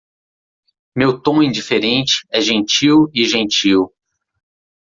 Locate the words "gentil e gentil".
2.41-3.93